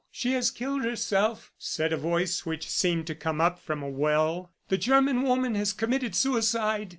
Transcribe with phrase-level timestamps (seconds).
[0.09, 4.51] "She has killed herself," said a voice which seemed to come up from a well.
[4.69, 6.89] "The German woman has committed suicide."